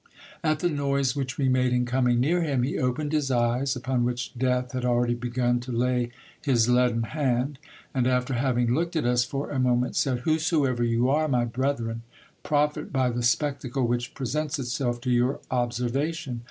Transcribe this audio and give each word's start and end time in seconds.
At 0.43 0.61
the 0.61 0.69
noise 0.71 1.15
which 1.15 1.37
we 1.37 1.47
made 1.47 1.71
in 1.73 1.85
coming 1.85 2.19
near 2.19 2.41
him, 2.41 2.63
he 2.63 2.79
opened 2.79 3.11
his 3.11 3.29
eyes, 3.29 3.75
upon 3.75 4.03
which 4.03 4.33
death 4.35 4.71
had 4.71 4.83
already 4.83 5.13
begun 5.13 5.59
to 5.59 5.71
lay 5.71 6.09
his 6.41 6.67
leaden 6.67 7.03
hand; 7.03 7.59
and 7.93 8.07
after 8.07 8.33
having 8.33 8.73
looked 8.73 8.95
at 8.95 9.05
us 9.05 9.23
for 9.23 9.51
a 9.51 9.59
moment, 9.59 9.95
said," 9.95 10.19
Whosoever 10.21 10.83
you 10.83 11.07
are, 11.11 11.27
my 11.27 11.45
brethren, 11.45 12.01
profit 12.41 12.91
by 12.91 13.11
the 13.11 13.21
spectacle 13.21 13.85
which 13.87 14.15
presents 14.15 14.57
itself 14.57 14.99
to 15.01 15.11
your 15.11 15.39
observation. 15.51 16.39